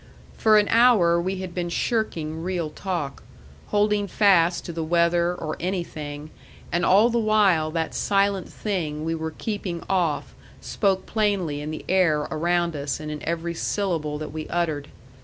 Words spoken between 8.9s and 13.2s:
we were keeping off spoke plainly in the air around us and